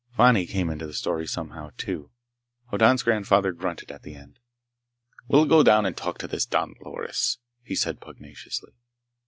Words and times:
Fani 0.17 0.47
came 0.47 0.71
into 0.71 0.87
the 0.87 0.95
story 0.95 1.27
somehow, 1.27 1.69
too. 1.77 2.09
Hoddan's 2.71 3.03
grandfather 3.03 3.51
grunted, 3.51 3.91
at 3.91 4.01
the 4.01 4.15
end. 4.15 4.39
"We'll 5.27 5.45
go 5.45 5.61
down 5.61 5.85
and 5.85 5.95
talk 5.95 6.17
to 6.17 6.27
this 6.27 6.47
Don 6.47 6.73
Loris," 6.81 7.37
he 7.61 7.75
said 7.75 7.99
pugnaciously. 8.01 8.71